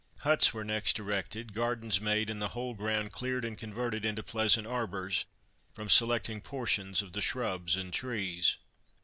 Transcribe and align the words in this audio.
Huts 0.21 0.51
were 0.51 0.63
next 0.63 0.97
erected, 0.97 1.53
gardens 1.53 2.01
made, 2.01 2.31
and 2.31 2.41
the 2.41 2.47
whole 2.57 2.73
ground 2.73 3.11
cleared 3.11 3.45
and 3.45 3.55
converted 3.55 4.03
into 4.03 4.23
pleasant 4.23 4.65
arbours, 4.65 5.25
from 5.75 5.89
selecting 5.89 6.41
portions 6.41 7.03
of 7.03 7.13
the 7.13 7.21
shrubs 7.21 7.75
and 7.77 7.93
trees. 7.93 8.57